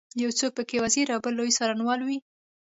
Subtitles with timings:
[0.23, 2.17] یو څوک په کې وزیر او بل لوی څارنوال وي.